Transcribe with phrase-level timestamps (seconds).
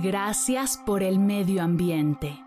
[0.00, 2.38] Gracias por el medio ambiente.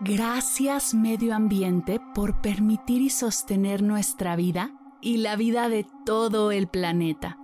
[0.00, 4.70] Gracias medio ambiente por permitir y sostener nuestra vida
[5.02, 7.38] y la vida de todo el planeta,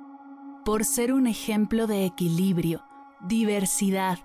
[0.65, 2.85] por ser un ejemplo de equilibrio,
[3.21, 4.19] diversidad,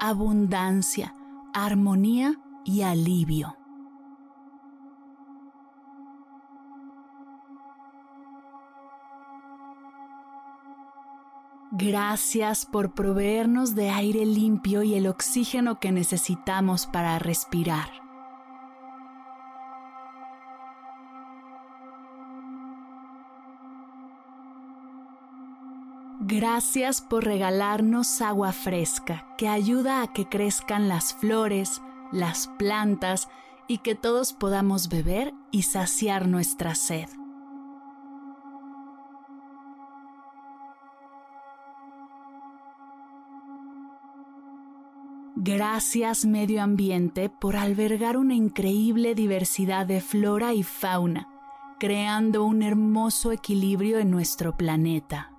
[0.00, 1.14] abundancia,
[1.52, 3.56] armonía y alivio.
[11.74, 17.88] Gracias por proveernos de aire limpio y el oxígeno que necesitamos para respirar.
[26.20, 31.80] Gracias por regalarnos agua fresca que ayuda a que crezcan las flores,
[32.12, 33.30] las plantas
[33.66, 37.08] y que todos podamos beber y saciar nuestra sed.
[45.44, 51.26] Gracias medio ambiente por albergar una increíble diversidad de flora y fauna,
[51.80, 55.32] creando un hermoso equilibrio en nuestro planeta.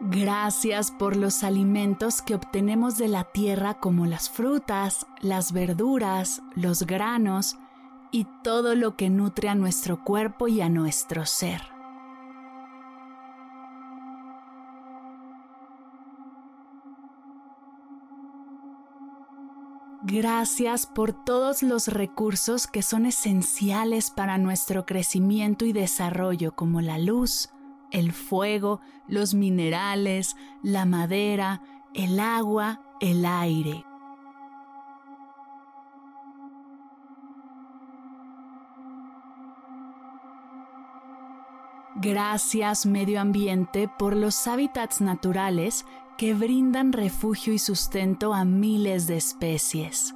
[0.00, 6.82] Gracias por los alimentos que obtenemos de la tierra como las frutas, las verduras, los
[6.82, 7.56] granos
[8.10, 11.75] y todo lo que nutre a nuestro cuerpo y a nuestro ser.
[20.08, 26.96] Gracias por todos los recursos que son esenciales para nuestro crecimiento y desarrollo como la
[26.96, 27.48] luz,
[27.90, 31.60] el fuego, los minerales, la madera,
[31.92, 33.84] el agua, el aire.
[41.96, 45.84] Gracias medio ambiente por los hábitats naturales
[46.16, 50.14] que brindan refugio y sustento a miles de especies.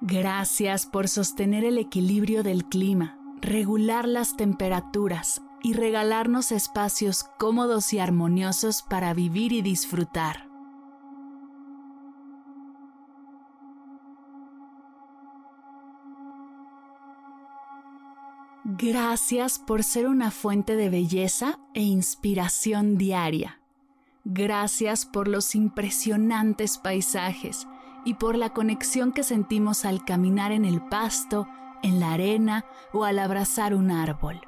[0.00, 8.00] Gracias por sostener el equilibrio del clima, regular las temperaturas y regalarnos espacios cómodos y
[8.00, 10.51] armoniosos para vivir y disfrutar.
[18.82, 23.60] Gracias por ser una fuente de belleza e inspiración diaria.
[24.24, 27.68] Gracias por los impresionantes paisajes
[28.04, 31.46] y por la conexión que sentimos al caminar en el pasto,
[31.84, 34.40] en la arena o al abrazar un árbol.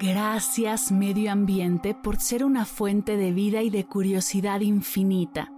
[0.00, 5.52] Gracias medio ambiente por ser una fuente de vida y de curiosidad infinita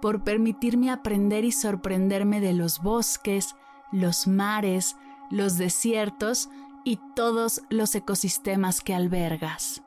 [0.00, 3.56] por permitirme aprender y sorprenderme de los bosques,
[3.92, 4.96] los mares,
[5.30, 6.48] los desiertos
[6.84, 9.82] y todos los ecosistemas que albergas.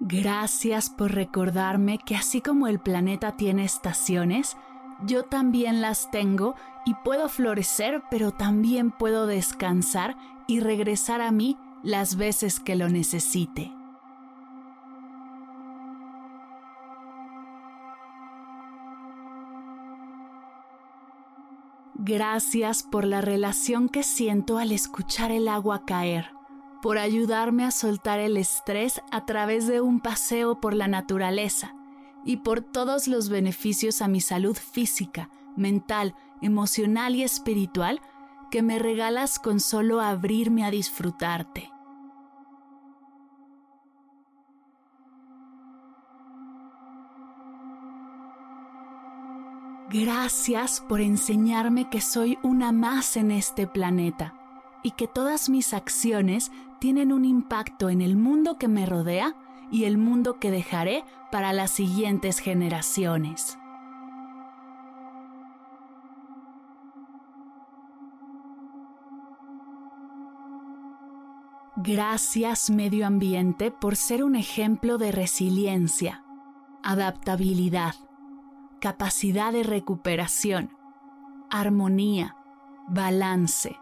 [0.00, 4.54] Gracias por recordarme que así como el planeta tiene estaciones,
[5.06, 10.16] yo también las tengo y puedo florecer, pero también puedo descansar
[10.46, 13.70] y regresar a mí las veces que lo necesite.
[21.96, 26.30] Gracias por la relación que siento al escuchar el agua caer,
[26.82, 31.74] por ayudarme a soltar el estrés a través de un paseo por la naturaleza
[32.24, 38.00] y por todos los beneficios a mi salud física, mental, emocional y espiritual
[38.50, 41.73] que me regalas con solo abrirme a disfrutarte.
[49.90, 54.34] Gracias por enseñarme que soy una más en este planeta
[54.82, 56.50] y que todas mis acciones
[56.80, 59.36] tienen un impacto en el mundo que me rodea
[59.70, 63.58] y el mundo que dejaré para las siguientes generaciones.
[71.76, 76.24] Gracias medio ambiente por ser un ejemplo de resiliencia,
[76.82, 77.94] adaptabilidad,
[78.84, 80.76] capacidad de recuperación,
[81.48, 82.36] armonía,
[82.86, 83.78] balance.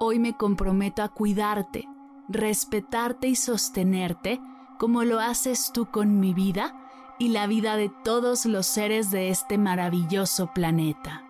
[0.00, 1.88] Hoy me comprometo a cuidarte,
[2.28, 4.40] respetarte y sostenerte
[4.76, 6.74] como lo haces tú con mi vida
[7.20, 11.22] y la vida de todos los seres de este maravilloso planeta.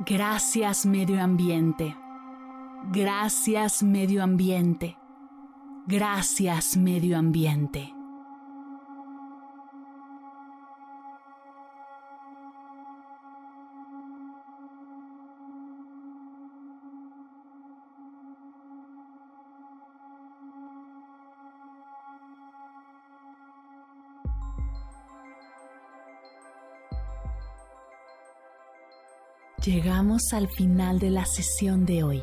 [0.00, 1.96] Gracias medio ambiente.
[2.92, 4.96] Gracias medio ambiente.
[5.88, 7.92] Gracias medio ambiente.
[29.64, 32.22] Llegamos al final de la sesión de hoy